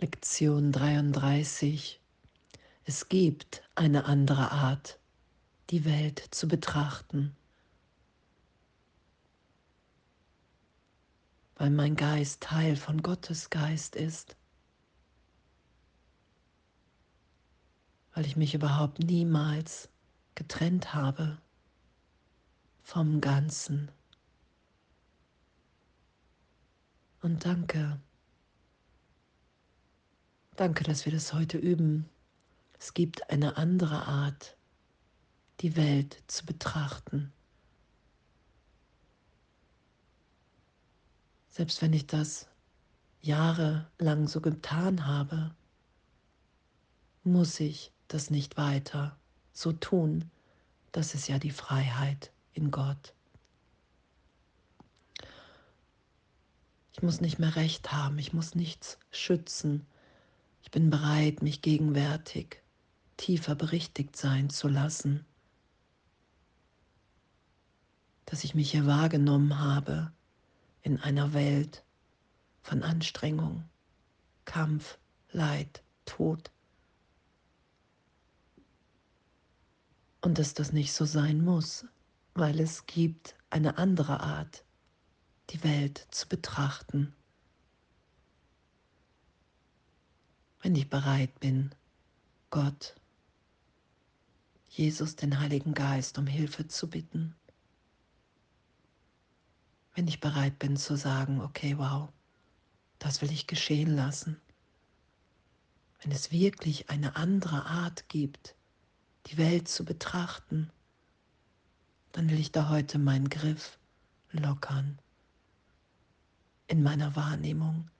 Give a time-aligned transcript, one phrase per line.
[0.00, 2.00] Lektion 33.
[2.84, 4.98] Es gibt eine andere Art,
[5.70, 7.36] die Welt zu betrachten,
[11.54, 14.36] weil mein Geist Teil von Gottes Geist ist,
[18.14, 19.88] weil ich mich überhaupt niemals
[20.34, 21.38] getrennt habe
[22.82, 23.92] vom Ganzen.
[27.22, 28.00] Und danke,
[30.56, 32.08] Danke, dass wir das heute üben.
[32.78, 34.56] Es gibt eine andere Art,
[35.60, 37.32] die Welt zu betrachten.
[41.48, 42.46] Selbst wenn ich das
[43.20, 45.52] jahrelang so getan habe,
[47.24, 49.16] muss ich das nicht weiter
[49.52, 50.30] so tun.
[50.92, 53.12] Das ist ja die Freiheit in Gott.
[56.92, 59.84] Ich muss nicht mehr recht haben, ich muss nichts schützen,
[60.64, 62.62] ich bin bereit, mich gegenwärtig
[63.18, 65.26] tiefer berichtigt sein zu lassen,
[68.24, 70.10] dass ich mich hier wahrgenommen habe
[70.80, 71.84] in einer Welt
[72.62, 73.68] von Anstrengung,
[74.46, 74.98] Kampf,
[75.32, 76.50] Leid, Tod.
[80.22, 81.84] Und dass das nicht so sein muss,
[82.32, 84.64] weil es gibt eine andere Art,
[85.50, 87.14] die Welt zu betrachten.
[90.64, 91.74] Wenn ich bereit bin,
[92.48, 92.94] Gott,
[94.70, 97.36] Jesus, den Heiligen Geist um Hilfe zu bitten.
[99.94, 102.08] Wenn ich bereit bin zu sagen, okay, wow,
[102.98, 104.40] das will ich geschehen lassen.
[106.00, 108.54] Wenn es wirklich eine andere Art gibt,
[109.26, 110.70] die Welt zu betrachten,
[112.12, 113.78] dann will ich da heute meinen Griff
[114.30, 114.98] lockern
[116.68, 117.90] in meiner Wahrnehmung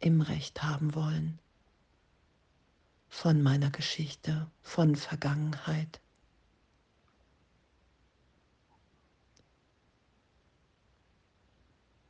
[0.00, 1.38] im Recht haben wollen.
[3.08, 6.00] Von meiner Geschichte, von Vergangenheit.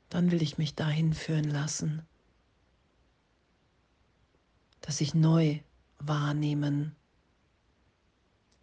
[0.08, 2.06] Dann will ich mich dahin führen lassen,
[4.80, 5.60] dass ich neu
[5.98, 6.96] wahrnehmen,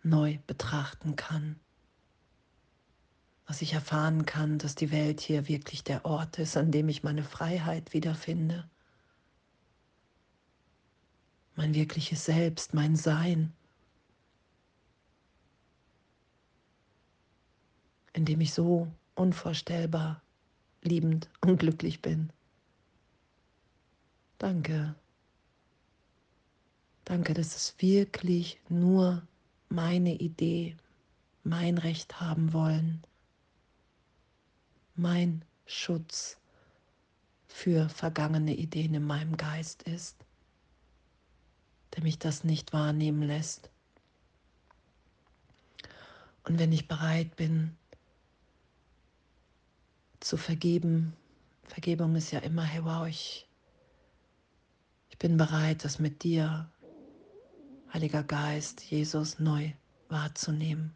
[0.04, 1.60] neu betrachten kann,
[3.46, 7.04] dass ich erfahren kann, dass die Welt hier wirklich der Ort ist, an dem ich
[7.04, 8.70] meine Freiheit wiederfinde
[11.58, 13.52] mein wirkliches Selbst, mein Sein,
[18.14, 20.22] in dem ich so unvorstellbar
[20.84, 22.32] liebend und glücklich bin.
[24.38, 24.96] Danke.
[27.06, 29.28] Danke, dass es wirklich nur
[29.70, 30.78] meine Idee,
[31.44, 33.02] mein Recht haben wollen,
[34.96, 36.38] mein Schutz
[37.48, 40.27] für vergangene Ideen in meinem Geist ist
[41.98, 43.72] der mich das nicht wahrnehmen lässt.
[46.44, 47.76] Und wenn ich bereit bin
[50.20, 51.14] zu vergeben,
[51.64, 53.50] Vergebung ist ja immer, hey wow, ich,
[55.10, 56.70] ich bin bereit, das mit dir,
[57.92, 59.72] Heiliger Geist, Jesus, neu
[60.08, 60.96] wahrzunehmen.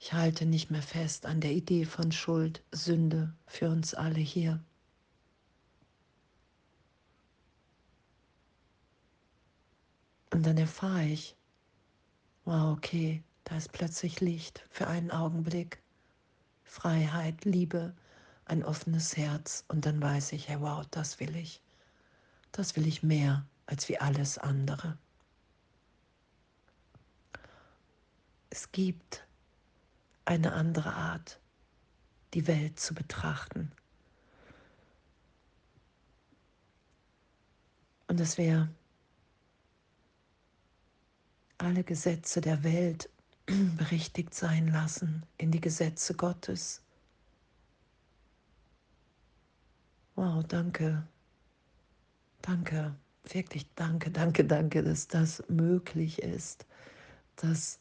[0.00, 4.60] Ich halte nicht mehr fest an der Idee von Schuld, Sünde für uns alle hier.
[10.40, 11.36] Und dann erfahre ich,
[12.46, 15.82] wow, okay, da ist plötzlich Licht für einen Augenblick,
[16.64, 17.94] Freiheit, Liebe,
[18.46, 19.66] ein offenes Herz.
[19.68, 21.60] Und dann weiß ich, hey, wow, das will ich.
[22.52, 24.96] Das will ich mehr als wie alles andere.
[28.48, 29.26] Es gibt
[30.24, 31.38] eine andere Art,
[32.32, 33.70] die Welt zu betrachten.
[38.08, 38.70] Und das wäre
[41.60, 43.10] alle Gesetze der Welt
[43.76, 46.82] berichtigt sein lassen in die Gesetze Gottes.
[50.14, 51.06] Wow, danke.
[52.42, 52.94] Danke,
[53.24, 56.66] wirklich danke, danke, danke, dass das möglich ist,
[57.36, 57.78] dass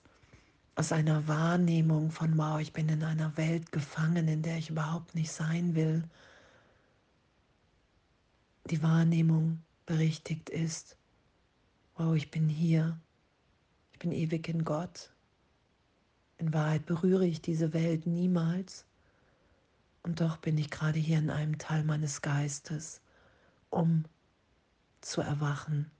[0.75, 5.15] aus einer Wahrnehmung von, wow, ich bin in einer Welt gefangen, in der ich überhaupt
[5.15, 6.03] nicht sein will,
[8.69, 10.97] die Wahrnehmung berichtigt ist,
[11.95, 12.99] wow, ich bin hier
[13.99, 15.11] ich bin ewig in Gott.
[16.37, 18.85] In Wahrheit berühre ich diese Welt niemals.
[20.03, 23.01] Und doch bin ich gerade hier in einem Teil meines Geistes,
[23.69, 24.05] um
[25.01, 25.91] zu erwachen,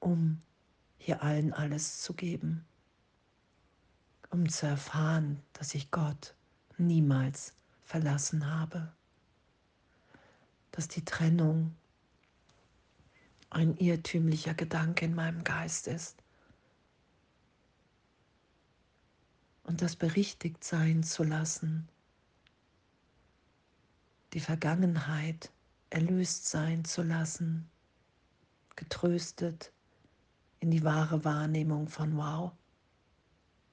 [0.00, 0.42] um
[0.98, 2.64] hier allen alles zu geben,
[4.30, 6.34] um zu erfahren, dass ich Gott
[6.78, 7.54] niemals
[7.84, 8.92] verlassen habe,
[10.72, 11.76] dass die Trennung
[13.50, 16.19] ein irrtümlicher Gedanke in meinem Geist ist
[19.70, 21.88] und das berichtigt sein zu lassen,
[24.32, 25.52] die Vergangenheit
[25.90, 27.70] erlöst sein zu lassen,
[28.74, 29.70] getröstet
[30.58, 32.50] in die wahre Wahrnehmung von Wow,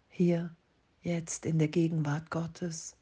[0.10, 0.56] hier,
[1.02, 2.96] jetzt in der Gegenwart Gottes,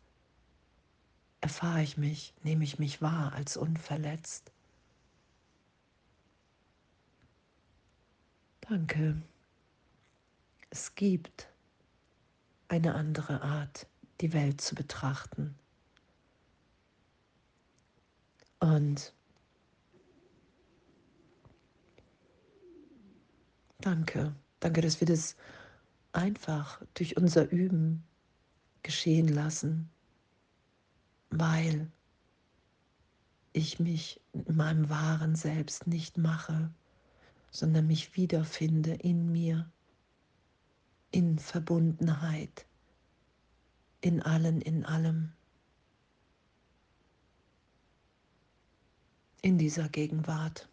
[1.41, 4.53] erfahre ich mich, nehme ich mich wahr als unverletzt.
[8.61, 9.21] Danke.
[10.69, 11.49] Es gibt
[12.67, 13.87] eine andere Art,
[14.21, 15.55] die Welt zu betrachten.
[18.59, 19.13] Und
[23.79, 25.35] danke, danke, dass wir das
[26.13, 28.03] einfach durch unser Üben
[28.81, 29.89] geschehen lassen,
[31.29, 31.91] weil
[33.53, 36.73] ich mich in meinem wahren Selbst nicht mache,
[37.51, 39.71] sondern mich wiederfinde in mir,
[41.15, 42.65] in Verbundenheit,
[44.01, 45.31] in allen, in allem,
[49.41, 50.67] in dieser Gegenwart.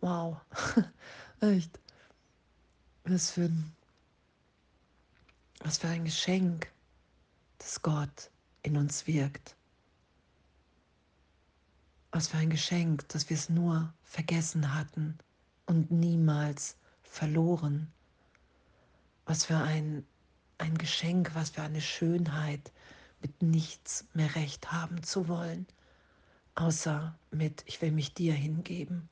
[0.00, 0.40] Wow,
[1.40, 1.78] echt.
[3.04, 3.72] Was für ein,
[5.60, 6.72] was für ein Geschenk,
[7.58, 8.32] dass Gott
[8.64, 9.54] in uns wirkt.
[12.10, 15.16] Was für ein Geschenk, dass wir es nur vergessen hatten
[15.66, 17.92] und niemals verloren.
[19.24, 20.04] Was für ein,
[20.58, 22.72] ein Geschenk, was für eine Schönheit,
[23.20, 25.66] mit nichts mehr recht haben zu wollen,
[26.54, 29.08] außer mit, ich will mich dir hingeben.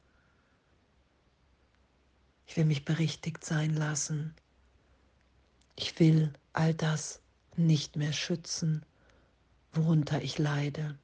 [2.46, 4.34] Ich will mich berichtigt sein lassen.
[5.76, 7.20] Ich will all das
[7.56, 8.84] nicht mehr schützen,
[9.72, 10.98] worunter ich leide.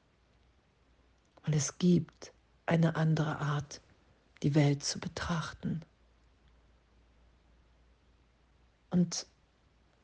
[1.46, 2.32] Und es gibt
[2.66, 3.80] eine andere Art,
[4.42, 5.82] die Welt zu betrachten.
[8.94, 9.26] Und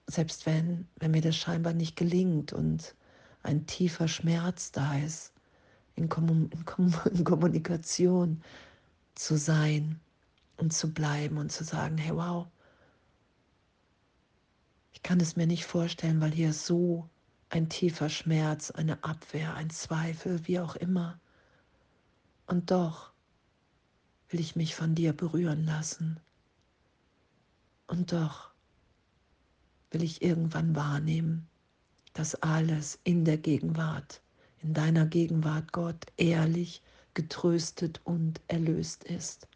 [0.09, 2.97] selbst wenn, wenn mir das scheinbar nicht gelingt und
[3.45, 5.33] ein tiefer Schmerz da ist,
[5.95, 6.51] in, Kommun
[7.13, 8.43] in, Kommunikation
[9.15, 10.01] zu sein
[10.57, 12.49] und zu bleiben und zu sagen, hey wow,
[14.91, 17.09] ich kann es mir nicht vorstellen, weil hier so
[17.49, 21.21] ein tiefer Schmerz, eine Abwehr, ein Zweifel, wie auch immer.
[22.49, 23.13] Und doch
[24.31, 26.19] will ich mich von dir berühren lassen.
[27.87, 28.50] Und doch
[29.91, 31.49] will ich irgendwann wahrnehmen,
[32.13, 34.23] dass alles in der Gegenwart,
[34.63, 36.83] in deiner Gegenwart, Gott, ehrlich,
[37.15, 39.49] getröstet und erlöst ist.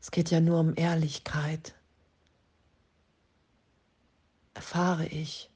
[0.00, 1.74] Es geht ja nur um Ehrlichkeit.
[4.54, 5.50] Erfahre ich,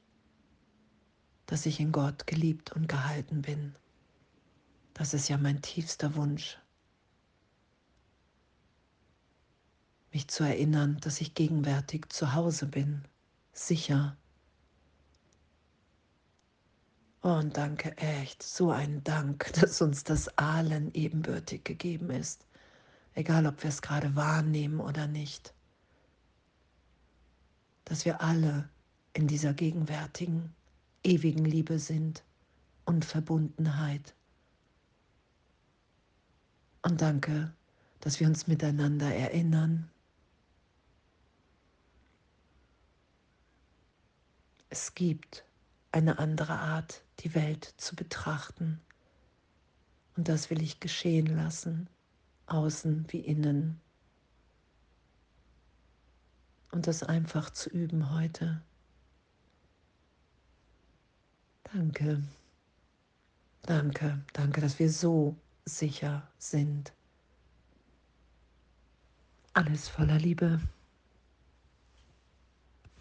[1.45, 3.75] dass ich in Gott geliebt und gehalten bin.
[4.93, 6.57] Das ist ja mein tiefster Wunsch.
[10.11, 13.03] Mich zu erinnern, dass ich gegenwärtig zu Hause bin,
[13.53, 14.17] sicher.
[17.23, 22.45] Oh, und danke, echt, so ein Dank, dass uns das allen ebenbürtig gegeben ist,
[23.13, 25.53] egal ob wir es gerade wahrnehmen oder nicht.
[27.85, 28.69] Dass wir alle
[29.13, 30.53] in dieser gegenwärtigen,
[31.03, 32.23] ewigen Liebe sind
[32.85, 34.15] und Verbundenheit.
[36.81, 37.53] Und danke,
[37.99, 39.89] dass wir uns miteinander erinnern.
[44.71, 45.43] Es gibt
[45.91, 48.79] eine andere Art, die Welt zu betrachten.
[50.15, 51.89] Und das will ich geschehen lassen,
[52.45, 53.81] außen wie innen.
[56.71, 58.61] Und das einfach zu üben heute.
[61.63, 62.23] Danke.
[63.63, 65.35] Danke, danke, dass wir so
[65.65, 66.93] sicher sind.
[69.51, 70.61] Alles voller Liebe.